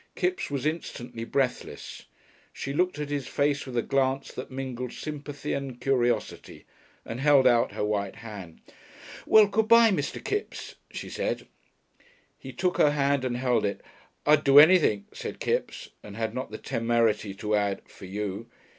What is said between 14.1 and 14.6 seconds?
"I'd do